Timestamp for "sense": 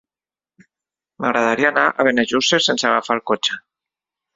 2.71-2.93